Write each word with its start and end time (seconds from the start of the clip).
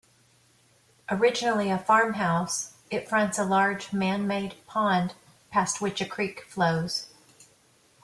Originally 1.11 1.69
a 1.69 1.77
farmhouse, 1.77 2.73
it 2.89 3.07
fronts 3.07 3.37
a 3.37 3.45
large 3.45 3.93
man-made 3.93 4.55
pond 4.65 5.13
past 5.51 5.79
which 5.79 6.01
a 6.01 6.07
creek 6.07 6.41
flows. 6.47 7.05